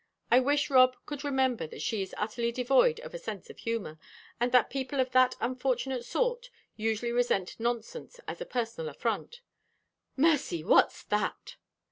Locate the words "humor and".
3.59-4.51